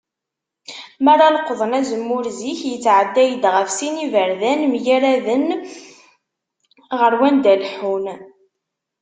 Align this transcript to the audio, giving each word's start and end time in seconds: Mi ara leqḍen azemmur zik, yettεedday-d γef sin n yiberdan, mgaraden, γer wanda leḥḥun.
Mi 1.03 1.09
ara 1.13 1.35
leqḍen 1.35 1.77
azemmur 1.79 2.25
zik, 2.39 2.59
yettεedday-d 2.71 3.43
γef 3.53 3.69
sin 3.77 3.95
n 3.97 4.01
yiberdan, 4.01 4.61
mgaraden, 4.73 5.45
γer 6.99 7.13
wanda 7.19 7.53
leḥḥun. 7.61 8.05